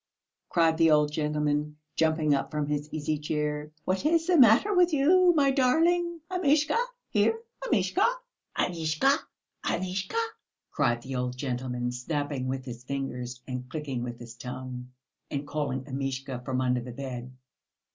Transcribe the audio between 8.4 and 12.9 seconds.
Amishka! Amishka!" cried the old gentleman, snapping with his